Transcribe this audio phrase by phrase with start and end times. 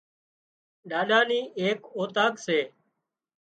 [0.89, 2.59] ڏاڏا نِي ايڪ اوطاق سي